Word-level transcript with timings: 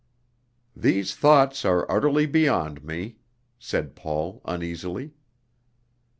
"These 0.75 1.13
thoughts 1.15 1.63
are 1.63 1.85
utterly 1.87 2.25
beyond 2.25 2.83
me," 2.83 3.17
said 3.59 3.95
Paul 3.95 4.41
uneasily. 4.45 5.13